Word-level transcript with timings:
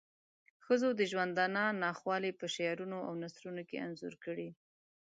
ښځو 0.65 0.89
د 0.95 1.01
ژوندانه 1.11 1.63
ناخوالی 1.83 2.31
په 2.39 2.45
شعرونو 2.55 2.97
او 3.07 3.13
نثرونو 3.21 3.61
کې 3.69 3.81
انځور 3.85 4.15
کړې. 4.25 4.49